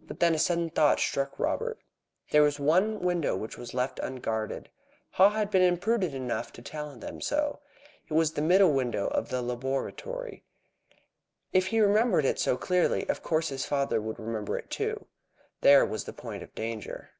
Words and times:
But 0.00 0.18
then 0.18 0.34
a 0.34 0.40
sudden 0.40 0.70
thought 0.70 0.98
struck 0.98 1.38
Robert. 1.38 1.78
There 2.32 2.42
was 2.42 2.58
one 2.58 2.98
window 2.98 3.36
which 3.36 3.56
was 3.56 3.72
left 3.72 4.00
unguarded. 4.00 4.70
Haw 5.12 5.30
had 5.30 5.52
been 5.52 5.62
imprudent 5.62 6.14
enough 6.14 6.52
to 6.54 6.62
tell 6.62 6.96
them 6.96 7.20
so. 7.20 7.60
It 8.08 8.14
was 8.14 8.32
the 8.32 8.42
middle 8.42 8.72
window 8.72 9.06
of 9.06 9.28
the 9.28 9.40
laboratory. 9.40 10.42
If 11.52 11.68
he 11.68 11.78
remembered 11.78 12.24
it 12.24 12.40
so 12.40 12.56
clearly, 12.56 13.08
of 13.08 13.22
course 13.22 13.50
his 13.50 13.64
father 13.64 14.00
would 14.00 14.18
remember 14.18 14.58
it 14.58 14.68
too. 14.68 15.06
There 15.60 15.86
was 15.86 16.06
the 16.06 16.12
point 16.12 16.42
of 16.42 16.52
danger. 16.56 17.10